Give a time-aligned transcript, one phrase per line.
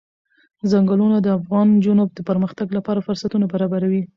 [0.71, 4.01] ځنګلونه د افغان نجونو د پرمختګ لپاره فرصتونه برابروي.